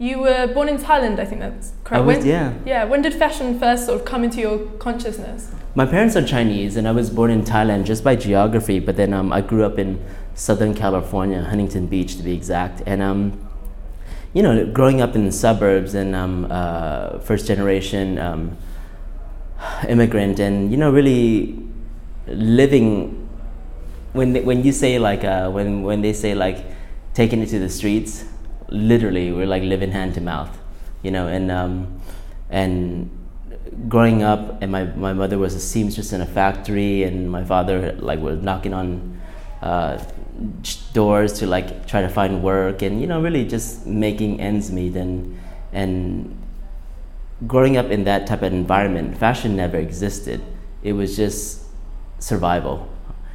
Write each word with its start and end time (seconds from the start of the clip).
You 0.00 0.20
were 0.20 0.46
born 0.46 0.68
in 0.68 0.78
Thailand, 0.78 1.18
I 1.18 1.24
think 1.24 1.40
that's 1.40 1.72
correct. 1.82 2.02
I 2.02 2.06
was, 2.06 2.18
when, 2.18 2.26
yeah. 2.26 2.54
Yeah. 2.64 2.84
When 2.84 3.02
did 3.02 3.14
fashion 3.14 3.58
first 3.58 3.86
sort 3.86 4.00
of 4.00 4.06
come 4.06 4.22
into 4.22 4.38
your 4.38 4.58
consciousness? 4.78 5.50
My 5.74 5.86
parents 5.86 6.14
are 6.14 6.24
Chinese, 6.24 6.76
and 6.76 6.86
I 6.86 6.92
was 6.92 7.10
born 7.10 7.32
in 7.32 7.42
Thailand 7.42 7.84
just 7.84 8.04
by 8.04 8.14
geography. 8.14 8.78
But 8.78 8.96
then 8.96 9.12
um, 9.12 9.32
I 9.32 9.40
grew 9.40 9.64
up 9.64 9.76
in 9.76 10.00
Southern 10.34 10.72
California, 10.72 11.42
Huntington 11.42 11.88
Beach 11.88 12.16
to 12.16 12.22
be 12.22 12.32
exact. 12.32 12.80
And 12.86 13.02
um, 13.02 13.48
you 14.34 14.42
know, 14.42 14.70
growing 14.72 15.00
up 15.00 15.16
in 15.16 15.24
the 15.24 15.32
suburbs 15.32 15.94
and 15.94 16.14
um, 16.14 16.46
uh, 16.48 17.18
first 17.18 17.48
generation 17.48 18.20
um, 18.20 18.56
immigrant, 19.88 20.38
and 20.38 20.70
you 20.70 20.76
know, 20.76 20.92
really 20.92 21.60
living. 22.28 23.28
When 24.12 24.32
they, 24.32 24.40
when 24.42 24.62
you 24.62 24.70
say 24.70 25.00
like 25.00 25.24
uh, 25.24 25.50
when 25.50 25.82
when 25.82 26.02
they 26.02 26.12
say 26.12 26.36
like 26.36 26.64
taking 27.14 27.42
it 27.42 27.48
to 27.48 27.58
the 27.58 27.68
streets, 27.68 28.24
literally 28.68 29.32
we're 29.32 29.46
like 29.46 29.62
living 29.62 29.92
hand 29.92 30.14
to 30.14 30.20
mouth, 30.20 30.56
you 31.02 31.10
know, 31.10 31.26
and 31.28 31.50
um, 31.50 32.00
and 32.50 33.10
growing 33.88 34.22
up, 34.22 34.60
and 34.62 34.72
my, 34.72 34.84
my 34.84 35.12
mother 35.12 35.38
was 35.38 35.54
a 35.54 35.60
seamstress 35.60 36.12
in 36.12 36.20
a 36.20 36.26
factory, 36.26 37.02
and 37.02 37.30
my 37.30 37.44
father 37.44 37.92
like 37.98 38.20
was 38.20 38.42
knocking 38.42 38.74
on 38.74 39.20
uh, 39.62 40.02
doors 40.92 41.32
to 41.34 41.46
like 41.46 41.86
try 41.86 42.02
to 42.02 42.08
find 42.08 42.42
work, 42.42 42.82
and 42.82 43.00
you 43.00 43.06
know, 43.06 43.20
really 43.20 43.46
just 43.46 43.86
making 43.86 44.40
ends 44.40 44.70
meet, 44.70 44.96
and 44.96 45.38
and 45.72 46.36
growing 47.46 47.76
up 47.76 47.86
in 47.86 48.04
that 48.04 48.26
type 48.26 48.42
of 48.42 48.52
environment, 48.52 49.16
fashion 49.16 49.56
never 49.56 49.76
existed. 49.76 50.40
It 50.82 50.92
was 50.92 51.16
just 51.16 51.62
survival. 52.18 52.88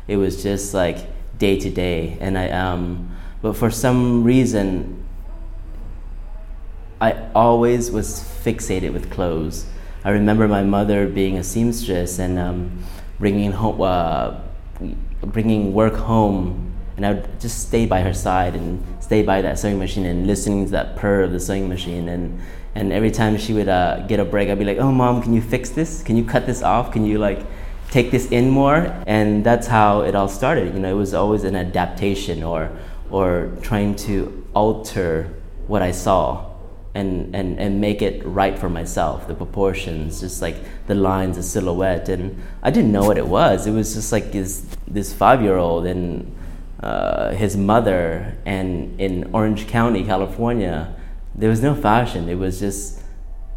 It 0.07 0.17
was 0.17 0.43
just 0.43 0.73
like 0.73 0.97
day 1.37 1.59
to 1.59 1.69
day, 1.69 2.17
and 2.19 2.37
I 2.37 2.49
um, 2.49 3.15
but 3.41 3.53
for 3.53 3.69
some 3.71 4.23
reason. 4.23 5.02
I 7.03 7.09
always 7.33 7.91
was 7.91 8.07
fixated 8.45 8.91
with 8.93 9.05
clothes 9.11 9.65
I 10.05 10.09
remember 10.09 10.49
my 10.49 10.63
mother 10.63 11.07
being 11.07 11.37
a 11.37 11.43
seamstress 11.43 12.19
and 12.19 12.37
um, 12.37 12.83
bringing 13.19 13.53
home, 13.53 13.81
uh, 13.81 14.35
bringing 15.21 15.73
work 15.73 15.95
home, 15.95 16.73
and 16.97 17.05
I 17.05 17.13
would 17.13 17.39
just 17.39 17.67
stay 17.69 17.85
by 17.85 18.01
her 18.01 18.13
side 18.13 18.53
and 18.53 18.83
stay 18.99 19.23
by 19.23 19.41
that 19.41 19.57
sewing 19.59 19.79
machine 19.79 20.05
and 20.05 20.27
listening 20.27 20.65
to 20.65 20.71
that 20.71 20.97
purr 20.97 21.23
of 21.23 21.31
the 21.31 21.39
sewing 21.39 21.69
machine. 21.69 22.09
And 22.09 22.41
and 22.75 22.91
every 22.91 23.11
time 23.11 23.37
she 23.37 23.53
would 23.53 23.69
uh, 23.69 24.05
get 24.07 24.19
a 24.19 24.25
break, 24.25 24.49
I'd 24.49 24.59
be 24.59 24.65
like, 24.65 24.77
"Oh, 24.77 24.91
mom, 24.91 25.21
can 25.21 25.33
you 25.33 25.41
fix 25.41 25.69
this? 25.69 26.03
Can 26.03 26.17
you 26.17 26.25
cut 26.25 26.45
this 26.45 26.61
off? 26.61 26.91
Can 26.91 27.05
you 27.05 27.17
like?" 27.17 27.39
take 27.91 28.09
this 28.09 28.25
in 28.31 28.49
more 28.49 28.91
and 29.05 29.43
that's 29.43 29.67
how 29.67 30.01
it 30.01 30.15
all 30.15 30.27
started 30.27 30.73
you 30.73 30.79
know 30.79 30.89
it 30.89 30.97
was 30.97 31.13
always 31.13 31.43
an 31.43 31.55
adaptation 31.55 32.41
or 32.41 32.71
or 33.11 33.51
trying 33.61 33.95
to 33.95 34.47
alter 34.55 35.31
what 35.67 35.83
i 35.83 35.91
saw 35.91 36.52
and, 36.95 37.35
and, 37.35 37.59
and 37.59 37.81
make 37.81 38.01
it 38.01 38.23
right 38.25 38.57
for 38.57 38.69
myself 38.69 39.27
the 39.27 39.33
proportions 39.33 40.19
just 40.21 40.41
like 40.41 40.55
the 40.87 40.95
lines 40.95 41.37
the 41.37 41.43
silhouette. 41.43 42.09
And 42.09 42.41
i 42.61 42.69
didn't 42.69 42.91
know 42.91 43.05
what 43.05 43.17
it 43.17 43.27
was. 43.27 43.65
It 43.65 43.71
was 43.71 43.95
just 43.95 44.11
like 44.11 44.31
this, 44.31 44.65
this 44.87 45.13
five 45.13 45.41
year 45.41 45.57
old 45.57 45.85
and 45.85 46.35
uh, 46.81 47.31
his 47.31 47.55
mother 47.55 48.35
and 48.45 48.99
in 48.99 49.29
orange 49.33 49.67
county 49.67 50.03
california 50.03 50.93
there 51.35 51.49
was 51.49 51.61
no 51.61 51.73
fashion. 51.73 52.29
It 52.29 52.35
was 52.35 52.59
just 52.59 53.01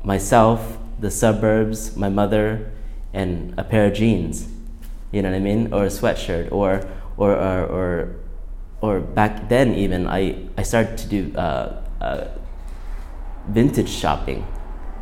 myself 0.03 0.79
the 0.98 1.11
suburbs 1.11 1.97
my 1.97 2.09
mother 2.09 2.70
and 3.12 3.55
a 3.59 3.64
pair 3.64 3.87
of 3.87 3.95
jeans. 3.95 4.48
You 5.12 5.23
know 5.23 5.31
what 5.31 5.37
i 5.37 5.41
mean? 5.41 5.73
Or 5.73 5.84
a 5.84 5.89
sweatshirt. 5.89 6.51
Or 6.53 6.87
or 7.19 7.34
or, 7.34 7.67
or, 7.67 8.17
or 8.81 9.01
back 9.01 9.48
then 9.48 9.75
even 9.75 10.07
i, 10.07 10.37
I 10.57 10.62
started 10.62 10.97
to 10.98 11.09
do 11.09 11.37
uh, 11.37 11.83
uh, 12.01 12.29
vintage 13.48 13.89
shopping, 13.89 14.47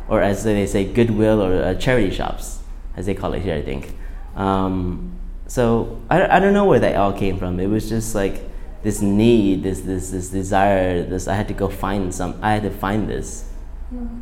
or 0.07 0.21
as 0.21 0.43
they 0.43 0.65
say, 0.65 0.85
goodwill 0.85 1.41
or 1.41 1.63
uh, 1.63 1.73
charity 1.75 2.11
shops, 2.11 2.59
as 2.95 3.05
they 3.05 3.13
call 3.13 3.33
it 3.33 3.41
here, 3.41 3.55
I 3.55 3.61
think. 3.61 3.95
Um, 4.35 5.11
so 5.47 6.01
I, 6.09 6.37
I 6.37 6.39
don't 6.39 6.53
know 6.53 6.65
where 6.65 6.79
that 6.79 6.95
all 6.95 7.13
came 7.13 7.37
from. 7.37 7.59
It 7.59 7.67
was 7.67 7.89
just 7.89 8.15
like 8.15 8.41
this 8.83 9.01
need, 9.01 9.63
this 9.63 9.81
this 9.81 10.11
this 10.11 10.29
desire. 10.29 11.03
This 11.03 11.27
I 11.27 11.35
had 11.35 11.47
to 11.47 11.53
go 11.53 11.69
find 11.69 12.13
some. 12.13 12.37
I 12.41 12.53
had 12.53 12.63
to 12.63 12.71
find 12.71 13.09
this. 13.09 13.49
Hmm. 13.89 14.19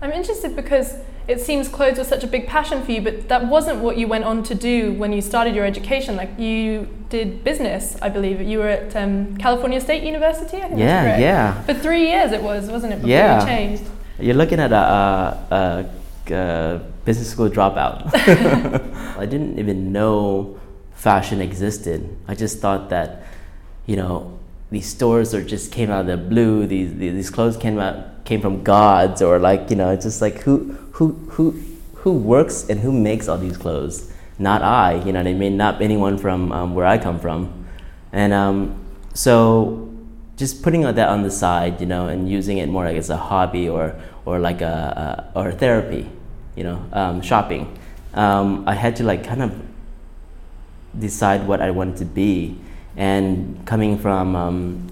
I'm 0.00 0.12
interested 0.12 0.54
because 0.54 0.96
it 1.26 1.40
seems 1.40 1.68
clothes 1.68 1.98
were 1.98 2.04
such 2.04 2.22
a 2.22 2.26
big 2.26 2.46
passion 2.46 2.84
for 2.84 2.92
you, 2.92 3.00
but 3.00 3.28
that 3.28 3.46
wasn't 3.46 3.80
what 3.80 3.96
you 3.96 4.06
went 4.06 4.24
on 4.24 4.42
to 4.44 4.54
do 4.54 4.92
when 4.92 5.12
you 5.12 5.22
started 5.22 5.54
your 5.54 5.64
education. 5.64 6.16
Like 6.16 6.38
you 6.38 6.88
did 7.08 7.42
business, 7.42 7.96
I 8.02 8.10
believe. 8.10 8.42
You 8.42 8.58
were 8.58 8.68
at 8.68 8.94
um, 8.94 9.36
California 9.38 9.80
State 9.80 10.02
University. 10.02 10.58
I 10.58 10.68
think 10.68 10.80
yeah, 10.80 11.18
yeah. 11.18 11.62
For 11.62 11.74
three 11.74 12.08
years, 12.08 12.32
it 12.32 12.42
was, 12.42 12.68
wasn't 12.70 12.92
it? 12.92 12.96
Before 12.96 13.10
yeah. 13.10 13.40
you 13.40 13.46
changed. 13.46 13.84
You're 14.18 14.34
looking 14.36 14.60
at 14.60 14.72
a, 14.72 15.88
a, 16.30 16.34
a, 16.34 16.80
business 17.04 17.30
school 17.30 17.48
dropout. 17.48 18.10
I 19.18 19.26
didn't 19.26 19.58
even 19.58 19.92
know 19.92 20.60
fashion 20.94 21.40
existed. 21.40 22.16
I 22.28 22.34
just 22.34 22.58
thought 22.58 22.90
that, 22.90 23.26
you 23.86 23.96
know, 23.96 24.38
these 24.70 24.86
stores 24.86 25.34
are 25.34 25.44
just 25.44 25.72
came 25.72 25.90
out 25.90 26.02
of 26.02 26.06
the 26.06 26.16
blue. 26.16 26.66
These 26.66 26.94
these 26.96 27.30
clothes 27.30 27.56
came 27.56 27.78
out 27.78 28.24
came 28.24 28.40
from 28.40 28.62
gods 28.62 29.20
or 29.20 29.38
like 29.38 29.68
you 29.70 29.76
know 29.76 29.90
it's 29.90 30.04
just 30.04 30.20
like 30.22 30.40
who 30.40 30.76
who 30.94 31.12
who 31.30 31.60
who 31.96 32.12
works 32.12 32.68
and 32.68 32.80
who 32.80 32.92
makes 32.92 33.28
all 33.28 33.38
these 33.38 33.56
clothes? 33.56 34.12
Not 34.38 34.62
i 34.62 34.94
you 35.04 35.12
know 35.12 35.20
what 35.20 35.28
i 35.28 35.32
mean? 35.32 35.56
Not 35.56 35.82
anyone 35.82 36.18
from 36.18 36.52
um, 36.52 36.74
where 36.74 36.86
i 36.86 36.98
come 36.98 37.18
from. 37.18 37.66
And 38.12 38.32
um, 38.32 38.80
so 39.12 39.92
just 40.36 40.62
putting 40.62 40.82
that 40.82 41.08
on 41.08 41.22
the 41.22 41.30
side 41.30 41.80
you 41.80 41.86
know 41.86 42.06
and 42.06 42.28
using 42.28 42.58
it 42.58 42.68
more 42.68 42.84
like 42.84 42.96
as 42.96 43.10
a 43.10 43.16
hobby 43.16 43.68
or 43.68 43.94
or 44.24 44.38
like 44.38 44.60
a, 44.60 45.30
a 45.34 45.38
or 45.38 45.52
therapy 45.52 46.08
you 46.54 46.64
know 46.64 46.84
um, 46.92 47.20
shopping. 47.20 47.76
Um, 48.14 48.62
i 48.68 48.74
had 48.74 48.94
to 48.96 49.04
like 49.04 49.24
kind 49.24 49.42
of 49.42 49.52
decide 50.96 51.46
what 51.48 51.60
i 51.60 51.70
wanted 51.70 51.96
to 51.98 52.04
be. 52.04 52.58
And 52.96 53.66
coming 53.66 53.98
from 53.98 54.36
um, 54.36 54.86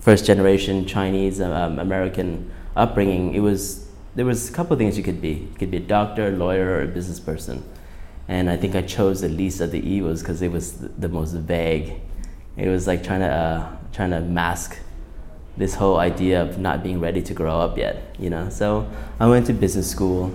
first 0.00 0.26
generation 0.26 0.84
chinese 0.86 1.40
um, 1.40 1.78
american 1.78 2.50
upbringing, 2.74 3.34
it 3.34 3.40
was 3.40 3.83
there 4.14 4.24
was 4.24 4.48
a 4.48 4.52
couple 4.52 4.72
of 4.74 4.78
things 4.78 4.96
you 4.96 5.02
could 5.02 5.20
be. 5.20 5.48
You 5.50 5.56
could 5.58 5.70
be 5.70 5.78
a 5.78 5.80
doctor, 5.80 6.28
a 6.28 6.30
lawyer, 6.30 6.76
or 6.76 6.82
a 6.82 6.86
business 6.86 7.18
person. 7.18 7.64
And 8.28 8.48
I 8.48 8.56
think 8.56 8.74
I 8.74 8.82
chose 8.82 9.20
the 9.20 9.28
least 9.28 9.60
of 9.60 9.70
the 9.70 9.80
evils 9.80 10.22
because 10.22 10.40
it 10.40 10.50
was 10.50 10.78
the, 10.78 11.08
most 11.08 11.32
vague. 11.32 12.00
It 12.56 12.68
was 12.68 12.86
like 12.86 13.02
trying 13.02 13.20
to 13.20 13.28
uh, 13.28 13.76
trying 13.92 14.10
to 14.10 14.20
mask 14.20 14.78
this 15.56 15.74
whole 15.74 15.98
idea 15.98 16.40
of 16.40 16.58
not 16.58 16.82
being 16.82 17.00
ready 17.00 17.22
to 17.22 17.34
grow 17.34 17.60
up 17.60 17.76
yet. 17.76 18.16
You 18.18 18.30
know. 18.30 18.48
So 18.48 18.90
I 19.20 19.26
went 19.26 19.46
to 19.46 19.52
business 19.52 19.90
school, 19.90 20.32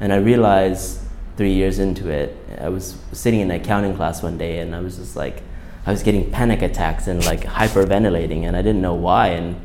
and 0.00 0.12
I 0.12 0.16
realized 0.16 1.00
three 1.36 1.52
years 1.52 1.78
into 1.78 2.08
it, 2.08 2.36
I 2.60 2.68
was 2.68 2.96
sitting 3.12 3.40
in 3.40 3.50
an 3.50 3.60
accounting 3.60 3.94
class 3.94 4.22
one 4.22 4.38
day, 4.38 4.60
and 4.60 4.74
I 4.74 4.80
was 4.80 4.96
just 4.96 5.14
like, 5.14 5.42
I 5.86 5.90
was 5.90 6.02
getting 6.02 6.30
panic 6.30 6.62
attacks 6.62 7.06
and 7.08 7.24
like 7.26 7.40
hyperventilating, 7.40 8.44
and 8.44 8.56
I 8.56 8.62
didn't 8.62 8.80
know 8.80 8.94
why. 8.94 9.28
And 9.28 9.60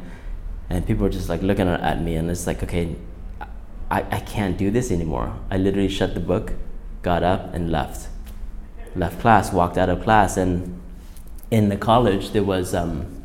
and 0.69 0.85
people 0.85 1.03
were 1.03 1.09
just 1.09 1.29
like 1.29 1.41
looking 1.41 1.67
at 1.67 2.01
me 2.01 2.15
and 2.15 2.29
it's 2.31 2.47
like 2.47 2.63
okay 2.63 2.95
I, 3.93 3.99
I 4.11 4.19
can't 4.19 4.57
do 4.57 4.71
this 4.71 4.91
anymore 4.91 5.27
i 5.49 5.57
literally 5.57 5.89
shut 5.89 6.13
the 6.13 6.19
book 6.19 6.53
got 7.01 7.23
up 7.23 7.53
and 7.53 7.71
left 7.71 8.09
left 8.95 9.19
class 9.19 9.53
walked 9.53 9.77
out 9.77 9.89
of 9.89 10.03
class 10.03 10.37
and 10.37 10.81
in 11.51 11.69
the 11.69 11.77
college 11.77 12.31
there 12.31 12.43
was 12.43 12.73
um, 12.73 13.23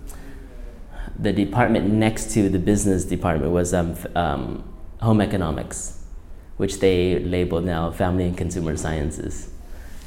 the 1.19 1.33
department 1.33 1.87
next 1.91 2.33
to 2.35 2.49
the 2.49 2.59
business 2.59 3.05
department 3.05 3.53
was 3.53 3.73
um, 3.75 3.97
um, 4.15 4.65
home 5.01 5.21
economics 5.21 6.05
which 6.57 6.81
they 6.81 7.19
label 7.21 7.61
now 7.61 7.91
family 7.91 8.25
and 8.25 8.37
consumer 8.37 8.77
sciences 8.77 9.51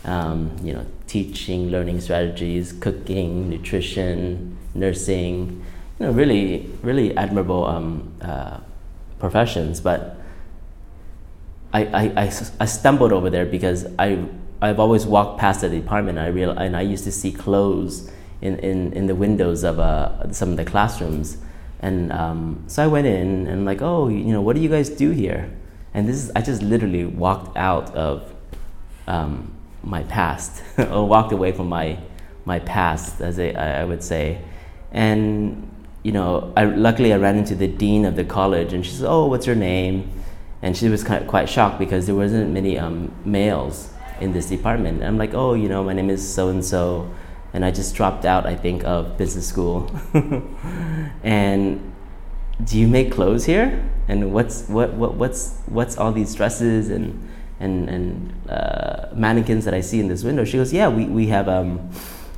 um, 0.05 0.55
you 0.63 0.73
know 0.73 0.85
teaching 1.07 1.69
learning 1.69 1.99
strategies 1.99 2.73
cooking 2.73 3.49
nutrition 3.49 4.57
nursing 4.73 5.63
you 6.01 6.07
know, 6.07 6.13
really, 6.13 6.67
really 6.81 7.15
admirable 7.15 7.65
um, 7.65 8.11
uh, 8.21 8.59
professions. 9.19 9.79
But 9.79 10.17
I, 11.73 11.85
I, 11.85 12.23
I, 12.23 12.31
I, 12.59 12.65
stumbled 12.65 13.13
over 13.13 13.29
there 13.29 13.45
because 13.45 13.85
I, 13.97 14.25
I've 14.61 14.79
always 14.79 15.05
walked 15.05 15.39
past 15.39 15.61
the 15.61 15.69
department 15.69 16.17
and 16.17 16.27
I, 16.27 16.29
real, 16.29 16.51
and 16.51 16.75
I 16.75 16.81
used 16.81 17.03
to 17.05 17.11
see 17.11 17.31
clothes 17.31 18.11
in, 18.41 18.59
in, 18.59 18.91
in 18.93 19.07
the 19.07 19.15
windows 19.15 19.63
of 19.63 19.79
uh, 19.79 20.31
some 20.33 20.51
of 20.51 20.57
the 20.57 20.65
classrooms. 20.65 21.37
And 21.79 22.11
um, 22.11 22.63
so 22.67 22.83
I 22.83 22.87
went 22.87 23.07
in 23.07 23.47
and 23.47 23.65
like, 23.65 23.81
oh, 23.81 24.09
you 24.09 24.33
know, 24.33 24.41
what 24.41 24.55
do 24.55 24.61
you 24.61 24.69
guys 24.69 24.89
do 24.89 25.11
here? 25.11 25.49
And 25.93 26.07
this 26.07 26.17
is, 26.17 26.31
I 26.35 26.41
just 26.41 26.61
literally 26.61 27.05
walked 27.05 27.57
out 27.57 27.93
of 27.95 28.33
um, 29.07 29.53
my 29.83 30.03
past, 30.03 30.63
or 30.77 31.07
walked 31.07 31.31
away 31.31 31.51
from 31.51 31.69
my, 31.69 31.97
my 32.45 32.59
past, 32.59 33.21
as 33.21 33.39
I, 33.39 33.49
I 33.49 33.85
would 33.85 34.03
say. 34.03 34.41
And 34.91 35.67
you 36.03 36.11
know, 36.11 36.51
I, 36.57 36.65
luckily 36.65 37.13
I 37.13 37.17
ran 37.17 37.37
into 37.37 37.55
the 37.55 37.67
dean 37.67 38.05
of 38.05 38.15
the 38.15 38.23
college, 38.23 38.73
and 38.73 38.85
she 38.85 38.91
said, 38.91 39.07
"Oh, 39.07 39.27
what's 39.27 39.45
your 39.45 39.55
name?" 39.55 40.09
And 40.61 40.77
she 40.77 40.89
was 40.89 41.03
kind 41.03 41.21
of, 41.23 41.27
quite 41.27 41.49
shocked 41.49 41.79
because 41.79 42.05
there 42.05 42.15
wasn't 42.15 42.51
many 42.51 42.77
um, 42.77 43.13
males 43.25 43.91
in 44.19 44.33
this 44.33 44.47
department. 44.47 44.99
And 44.99 45.07
I'm 45.07 45.17
like, 45.17 45.33
"Oh, 45.33 45.53
you 45.55 45.67
know, 45.67 45.83
my 45.83 45.93
name 45.93 46.09
is 46.09 46.21
so 46.21 46.49
and 46.49 46.63
so," 46.63 47.11
and 47.53 47.65
I 47.65 47.71
just 47.71 47.95
dropped 47.95 48.25
out, 48.25 48.45
I 48.45 48.55
think, 48.55 48.83
of 48.83 49.17
business 49.17 49.47
school, 49.47 49.91
and 51.23 51.91
do 52.63 52.77
you 52.77 52.87
make 52.87 53.11
clothes 53.11 53.45
here? 53.45 53.83
And 54.07 54.33
what's 54.33 54.67
what, 54.67 54.93
what 54.93 55.15
what's 55.15 55.57
what's 55.65 55.97
all 55.97 56.11
these 56.11 56.35
dresses 56.35 56.89
and 56.89 57.27
and 57.59 57.89
and 57.89 58.49
uh, 58.49 59.07
mannequins 59.13 59.65
that 59.65 59.73
I 59.73 59.81
see 59.81 59.99
in 59.99 60.07
this 60.07 60.23
window? 60.23 60.45
She 60.45 60.57
goes, 60.57 60.71
yeah, 60.71 60.87
we 60.87 61.05
we 61.05 61.27
have 61.27 61.49
um, 61.49 61.89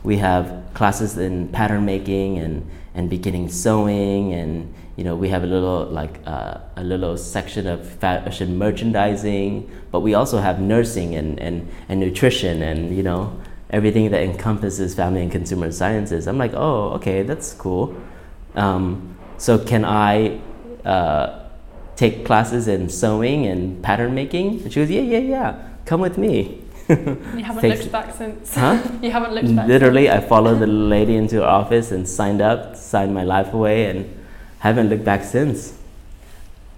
we 0.03 0.17
have 0.17 0.63
classes 0.73 1.17
in 1.17 1.47
pattern 1.49 1.85
making 1.85 2.37
and 2.37 2.69
and 2.95 3.09
beginning 3.09 3.49
sewing 3.49 4.33
and 4.33 4.73
you 4.95 5.03
know 5.03 5.15
we 5.15 5.29
have 5.29 5.43
a 5.43 5.47
little 5.47 5.85
like 5.85 6.19
uh, 6.27 6.57
a 6.75 6.83
little 6.83 7.17
section 7.17 7.67
of 7.67 7.87
fashion 7.87 8.57
merchandising 8.57 9.69
but 9.91 10.01
we 10.01 10.13
also 10.13 10.37
have 10.39 10.59
nursing 10.59 11.15
and, 11.15 11.39
and, 11.39 11.67
and 11.89 11.99
nutrition 11.99 12.61
and 12.61 12.95
you 12.95 13.03
know 13.03 13.39
everything 13.71 14.11
that 14.11 14.21
encompasses 14.21 14.93
family 14.93 15.21
and 15.21 15.31
consumer 15.31 15.71
sciences. 15.71 16.27
I'm 16.27 16.37
like 16.37 16.53
oh 16.53 16.91
okay 16.93 17.23
that's 17.23 17.53
cool. 17.53 17.95
Um, 18.55 19.17
so 19.37 19.57
can 19.57 19.83
i 19.83 20.39
uh, 20.85 21.47
take 21.95 22.25
classes 22.25 22.67
in 22.67 22.89
sewing 22.89 23.47
and 23.47 23.83
pattern 23.83 24.13
making? 24.13 24.61
And 24.61 24.71
she 24.71 24.79
goes 24.79 24.91
yeah 24.91 25.01
yeah 25.01 25.17
yeah. 25.17 25.69
Come 25.85 26.01
with 26.01 26.17
me 26.17 26.62
you 26.89 27.43
haven't 27.43 27.69
looked 27.69 27.91
back 27.91 28.13
since. 28.13 28.55
Huh? 28.55 28.81
you 29.01 29.11
haven't 29.11 29.33
looked 29.33 29.55
back. 29.55 29.67
Literally, 29.67 30.07
since. 30.07 30.25
I 30.25 30.27
followed 30.27 30.59
the 30.59 30.67
lady 30.95 31.15
into 31.15 31.37
her 31.37 31.47
office 31.47 31.91
and 31.91 32.07
signed 32.07 32.41
up, 32.41 32.75
signed 32.75 33.13
my 33.13 33.23
life 33.23 33.53
away, 33.53 33.85
and 33.85 34.25
haven't 34.59 34.89
looked 34.89 35.05
back 35.05 35.23
since. 35.23 35.77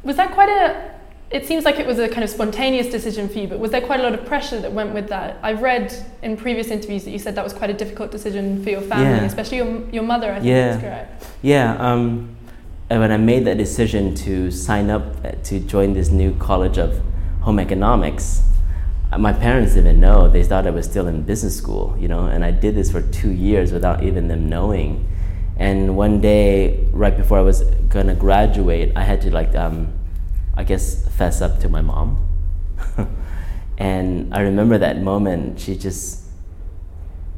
Was 0.04 0.18
that 0.18 0.32
quite 0.32 0.50
a? 0.50 0.94
It 1.32 1.48
seems 1.48 1.66
like 1.66 1.80
it 1.80 1.88
was 1.88 1.98
a 1.98 2.08
kind 2.08 2.24
of 2.24 2.30
spontaneous 2.30 2.88
decision 2.88 3.28
for 3.28 3.40
you, 3.40 3.48
but 3.48 3.58
was 3.58 3.72
there 3.72 3.82
quite 3.82 4.00
a 4.00 4.04
lot 4.04 4.14
of 4.14 4.26
pressure 4.26 4.62
that 4.62 4.72
went 4.72 4.94
with 4.94 5.10
that? 5.10 5.40
I've 5.42 5.62
read 5.62 5.92
in 6.22 6.38
previous 6.38 6.68
interviews 6.68 7.04
that 7.06 7.12
you 7.12 7.20
said 7.20 7.34
that 7.36 7.44
was 7.44 7.52
quite 7.52 7.72
a 7.72 7.74
difficult 7.74 8.12
decision 8.12 8.64
for 8.64 8.70
your 8.70 8.82
family, 8.82 9.18
yeah. 9.18 9.24
especially 9.24 9.58
your, 9.58 9.90
your 9.90 10.04
mother. 10.04 10.32
I 10.32 10.36
think 10.36 10.46
yeah. 10.46 10.68
that's 10.68 10.82
correct. 10.82 11.26
Yeah. 11.42 11.76
Um, 11.78 12.36
and 12.92 13.00
when 13.00 13.12
I 13.12 13.18
made 13.18 13.46
that 13.46 13.58
decision 13.58 14.14
to 14.16 14.52
sign 14.52 14.92
up 14.92 15.04
uh, 15.26 15.32
to 15.46 15.60
join 15.60 15.94
this 15.96 16.10
new 16.10 16.36
college 16.36 16.78
of 16.78 17.02
home 17.42 17.60
economics, 17.60 18.44
my 19.18 19.34
parents 19.34 19.74
didn't 19.74 20.00
know. 20.00 20.28
They 20.28 20.44
thought 20.44 20.68
I 20.68 20.72
was 20.72 20.86
still 20.86 21.08
in 21.08 21.24
business 21.24 21.56
school, 21.58 21.96
you 22.00 22.08
know, 22.08 22.26
and 22.26 22.44
I 22.44 22.52
did 22.52 22.76
this 22.76 22.92
for 22.92 23.02
two 23.02 23.32
years 23.32 23.72
without 23.72 24.04
even 24.04 24.28
them 24.28 24.50
knowing. 24.50 25.08
And 25.58 25.96
one 25.96 26.22
day, 26.22 26.88
right 26.92 27.16
before 27.16 27.38
I 27.38 27.42
was 27.42 27.62
gonna 27.90 28.16
graduate, 28.16 28.92
I 28.96 29.04
had 29.04 29.22
to 29.22 29.32
like, 29.32 29.56
um, 29.56 29.94
I 30.58 30.64
guess, 30.64 31.08
fess 31.16 31.42
up 31.42 31.60
to 31.60 31.70
my 31.70 31.82
mom. 31.82 32.28
and 33.78 34.34
I 34.34 34.42
remember 34.42 34.78
that 34.78 35.02
moment. 35.02 35.60
She 35.60 35.78
just, 35.78 36.24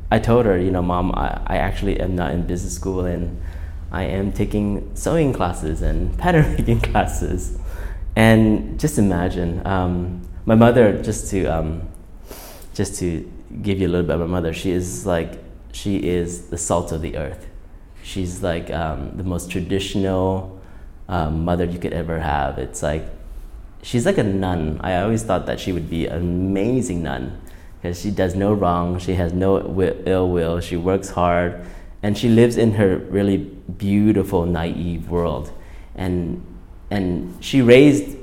I 0.09 0.19
told 0.19 0.45
her, 0.45 0.57
you 0.57 0.71
know, 0.71 0.81
mom, 0.81 1.11
I, 1.13 1.41
I 1.45 1.57
actually 1.57 1.99
am 1.99 2.15
not 2.15 2.31
in 2.31 2.47
business 2.47 2.73
school 2.73 3.05
and 3.05 3.39
I 3.91 4.03
am 4.03 4.31
taking 4.31 4.95
sewing 4.95 5.33
classes 5.33 5.81
and 5.81 6.17
pattern 6.17 6.55
making 6.57 6.81
classes. 6.81 7.57
And 8.15 8.79
just 8.79 8.97
imagine, 8.97 9.65
um, 9.65 10.27
my 10.47 10.55
mother, 10.55 11.03
just 11.03 11.29
to 11.31 11.45
um, 11.45 11.89
just 12.73 12.97
to 12.99 13.29
give 13.61 13.79
you 13.79 13.87
a 13.87 13.91
little 13.91 14.07
bit 14.07 14.15
about 14.15 14.29
my 14.29 14.39
mother, 14.39 14.53
she 14.53 14.71
is 14.71 15.05
like 15.05 15.43
she 15.73 15.97
is 15.97 16.47
the 16.47 16.57
salt 16.57 16.93
of 16.93 17.01
the 17.01 17.17
earth. 17.17 17.47
She's 18.01 18.41
like 18.41 18.71
um, 18.71 19.17
the 19.17 19.25
most 19.25 19.51
traditional 19.51 20.57
um, 21.09 21.43
mother 21.43 21.65
you 21.65 21.77
could 21.77 21.91
ever 21.91 22.19
have. 22.19 22.57
It's 22.59 22.81
like 22.81 23.03
she's 23.83 24.05
like 24.05 24.17
a 24.17 24.23
nun. 24.23 24.79
I 24.81 25.01
always 25.01 25.21
thought 25.21 25.47
that 25.47 25.59
she 25.59 25.73
would 25.73 25.89
be 25.89 26.07
an 26.07 26.21
amazing 26.21 27.03
nun 27.03 27.41
because 27.81 27.99
she 27.99 28.09
does 28.09 28.33
no 28.33 28.53
wrong. 28.53 28.99
She 28.99 29.15
has 29.15 29.33
no 29.33 29.59
ill 30.05 30.29
will. 30.29 30.61
She 30.61 30.77
works 30.77 31.09
hard, 31.09 31.59
and 32.01 32.17
she 32.17 32.29
lives 32.29 32.55
in 32.55 32.71
her 32.75 32.95
really 32.95 33.35
beautiful, 33.35 34.45
naive 34.45 35.09
world. 35.09 35.51
And 35.93 36.41
and 36.89 37.43
she 37.43 37.61
raised 37.61 38.16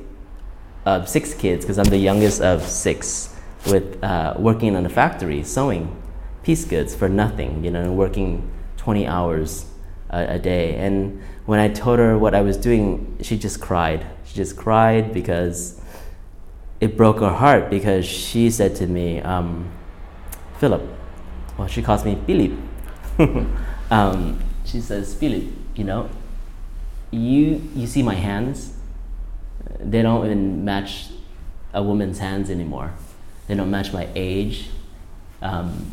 of 0.84 1.08
six 1.08 1.34
kids, 1.34 1.64
because 1.64 1.78
I'm 1.78 1.86
the 1.86 1.98
youngest 1.98 2.40
of 2.40 2.62
six, 2.62 3.34
with 3.66 4.02
uh, 4.02 4.34
working 4.38 4.74
in 4.74 4.86
a 4.86 4.88
factory, 4.88 5.42
sewing 5.42 6.00
piece 6.42 6.64
goods 6.64 6.94
for 6.94 7.08
nothing, 7.08 7.64
you 7.64 7.70
know, 7.70 7.92
working 7.92 8.50
20 8.76 9.06
hours 9.06 9.66
a, 10.10 10.34
a, 10.34 10.38
day. 10.38 10.76
And 10.76 11.22
when 11.46 11.58
I 11.58 11.68
told 11.68 11.98
her 11.98 12.18
what 12.18 12.34
I 12.34 12.42
was 12.42 12.58
doing, 12.58 13.16
she 13.22 13.38
just 13.38 13.60
cried. 13.60 14.06
She 14.24 14.34
just 14.34 14.56
cried 14.56 15.14
because 15.14 15.80
it 16.80 16.96
broke 16.96 17.20
her 17.20 17.30
heart 17.30 17.70
because 17.70 18.04
she 18.04 18.50
said 18.50 18.76
to 18.76 18.86
me, 18.86 19.20
um, 19.20 19.70
Philip, 20.58 20.82
well, 21.56 21.66
she 21.66 21.82
calls 21.82 22.04
me 22.04 22.18
Philip. 22.26 22.52
um, 23.90 24.38
she 24.64 24.80
says, 24.80 25.14
Philip, 25.14 25.44
you 25.74 25.84
know, 25.84 26.10
you, 27.10 27.62
you 27.74 27.86
see 27.86 28.02
my 28.02 28.14
hands? 28.14 28.73
They 29.78 30.02
don't 30.02 30.24
even 30.24 30.64
match 30.64 31.06
a 31.72 31.82
woman's 31.82 32.18
hands 32.18 32.50
anymore. 32.50 32.92
They 33.46 33.54
don't 33.54 33.70
match 33.70 33.92
my 33.92 34.08
age. 34.14 34.70
Um, 35.42 35.92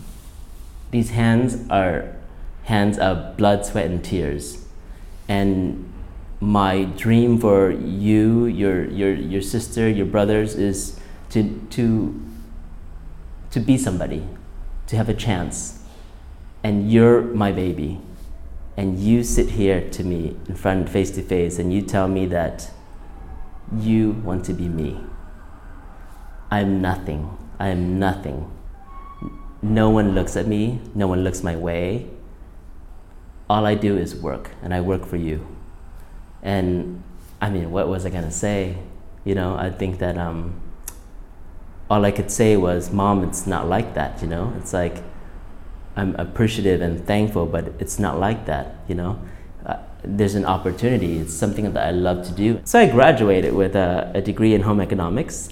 these 0.91 1.09
hands 1.11 1.67
are 1.69 2.15
hands 2.63 2.97
of 2.97 3.37
blood, 3.37 3.65
sweat, 3.65 3.85
and 3.85 4.03
tears. 4.03 4.65
And 5.27 5.91
my 6.39 6.83
dream 6.83 7.39
for 7.39 7.71
you, 7.71 8.45
your, 8.45 8.85
your, 8.85 9.13
your 9.13 9.41
sister, 9.41 9.89
your 9.89 10.05
brothers 10.05 10.55
is 10.55 10.99
to, 11.29 11.61
to, 11.71 12.21
to 13.51 13.59
be 13.59 13.77
somebody, 13.77 14.25
to 14.87 14.95
have 14.95 15.09
a 15.09 15.13
chance. 15.13 15.83
And 16.63 16.91
you're 16.91 17.21
my 17.21 17.51
baby. 17.51 17.99
And 18.77 18.99
you 18.99 19.23
sit 19.23 19.51
here 19.51 19.89
to 19.89 20.03
me 20.03 20.37
in 20.47 20.55
front, 20.55 20.89
face 20.89 21.11
to 21.11 21.21
face, 21.21 21.59
and 21.59 21.73
you 21.73 21.81
tell 21.81 22.07
me 22.07 22.25
that 22.27 22.71
you 23.77 24.11
want 24.23 24.45
to 24.45 24.53
be 24.53 24.67
me. 24.67 24.99
I'm 26.49 26.81
nothing. 26.81 27.37
I 27.59 27.67
am 27.69 27.99
nothing. 27.99 28.51
No 29.61 29.89
one 29.89 30.15
looks 30.15 30.35
at 30.35 30.47
me, 30.47 30.81
no 30.95 31.07
one 31.07 31.23
looks 31.23 31.43
my 31.43 31.55
way. 31.55 32.07
All 33.49 33.65
I 33.65 33.75
do 33.75 33.97
is 33.97 34.15
work, 34.15 34.51
and 34.63 34.73
I 34.73 34.81
work 34.81 35.05
for 35.05 35.17
you. 35.17 35.45
And 36.41 37.03
I 37.39 37.49
mean, 37.49 37.71
what 37.71 37.87
was 37.87 38.05
I 38.05 38.09
going 38.09 38.23
to 38.23 38.31
say? 38.31 38.77
You 39.23 39.35
know, 39.35 39.55
I 39.55 39.69
think 39.69 39.99
that 39.99 40.17
um, 40.17 40.59
all 41.89 42.03
I 42.05 42.11
could 42.11 42.31
say 42.31 42.57
was, 42.57 42.91
Mom, 42.91 43.23
it's 43.23 43.45
not 43.45 43.67
like 43.67 43.93
that, 43.93 44.21
you 44.21 44.27
know? 44.27 44.53
It's 44.57 44.73
like, 44.73 45.03
I'm 45.95 46.15
appreciative 46.15 46.81
and 46.81 47.05
thankful, 47.05 47.45
but 47.45 47.73
it's 47.79 47.99
not 47.99 48.19
like 48.19 48.45
that, 48.47 48.77
you 48.87 48.95
know? 48.95 49.19
There's 50.03 50.35
an 50.35 50.45
opportunity. 50.45 51.19
It's 51.19 51.33
something 51.33 51.71
that 51.73 51.87
I 51.87 51.91
love 51.91 52.25
to 52.27 52.31
do. 52.33 52.61
So 52.63 52.79
I 52.79 52.87
graduated 52.89 53.53
with 53.53 53.75
a, 53.75 54.11
a 54.15 54.21
degree 54.21 54.53
in 54.53 54.61
home 54.61 54.81
economics, 54.81 55.49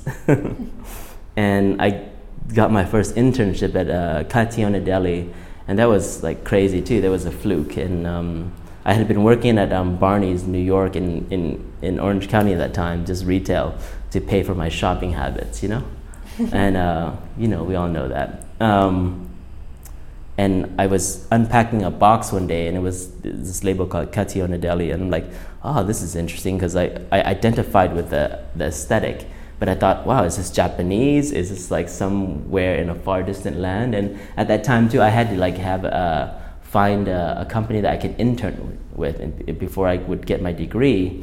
and 1.38 1.82
I 1.82 2.10
got 2.54 2.72
my 2.72 2.86
first 2.86 3.16
internship 3.16 3.76
at 3.76 3.90
uh, 3.90 4.24
Katayone 4.24 4.84
Adeli, 4.84 5.32
and 5.68 5.78
that 5.78 5.86
was 5.88 6.24
like 6.24 6.44
crazy 6.44 6.82
too. 6.82 7.02
That 7.02 7.12
was 7.12 7.26
a 7.26 7.32
fluke, 7.32 7.78
and 7.78 8.08
um, 8.08 8.52
I 8.86 8.94
had 8.94 9.08
been 9.08 9.24
working 9.24 9.60
at 9.60 9.72
um, 9.72 9.98
Barney's, 9.98 10.44
New 10.46 10.62
York, 10.62 10.96
in, 10.96 11.28
in 11.30 11.74
in 11.82 12.00
Orange 12.00 12.28
County 12.28 12.54
at 12.54 12.58
that 12.58 12.74
time, 12.74 13.06
just 13.06 13.26
retail, 13.26 13.78
to 14.12 14.20
pay 14.20 14.44
for 14.44 14.56
my 14.56 14.70
shopping 14.70 15.14
habits, 15.14 15.62
you 15.62 15.70
know, 15.70 15.84
and 16.52 16.76
uh, 16.76 17.16
you 17.38 17.48
know 17.48 17.64
we 17.64 17.76
all 17.76 17.88
know 17.88 18.08
that. 18.08 18.46
Um, 18.60 19.29
and 20.40 20.74
I 20.80 20.88
was 20.88 21.28
unpacking 21.32 21.84
a 21.84 21.92
box 21.92 22.32
one 22.32 22.48
day, 22.48 22.68
and 22.68 22.78
it 22.78 22.80
was 22.80 23.12
this 23.24 23.62
label 23.66 23.86
called 23.86 24.14
Katayone 24.14 24.58
Adeli, 24.58 24.94
and 24.94 25.04
I'm 25.04 25.10
like, 25.10 25.26
oh, 25.66 25.84
this 25.84 26.02
is 26.02 26.16
interesting 26.16 26.56
because 26.56 26.78
I, 26.78 26.86
I 27.12 27.22
identified 27.24 27.94
with 27.94 28.10
the, 28.10 28.40
the 28.56 28.68
aesthetic, 28.68 29.28
but 29.60 29.68
I 29.68 29.76
thought, 29.76 30.08
wow, 30.08 30.24
is 30.24 30.38
this 30.38 30.50
Japanese? 30.50 31.34
Is 31.34 31.50
this 31.50 31.70
like 31.70 31.90
somewhere 31.90 32.76
in 32.76 32.90
a 32.90 32.96
far 32.96 33.22
distant 33.22 33.58
land? 33.58 33.94
And 33.94 34.18
at 34.38 34.48
that 34.48 34.64
time 34.64 34.88
too, 34.88 35.02
I 35.02 35.10
had 35.10 35.30
to 35.32 35.36
like 35.36 35.58
have 35.58 35.84
a, 35.84 36.42
find 36.62 37.10
a, 37.10 37.42
a 37.42 37.46
company 37.46 37.82
that 37.82 37.92
I 37.92 37.98
could 37.98 38.16
intern 38.18 38.78
with 38.96 39.60
before 39.60 39.90
I 39.90 39.98
would 39.98 40.26
get 40.26 40.42
my 40.42 40.54
degree. 40.54 41.22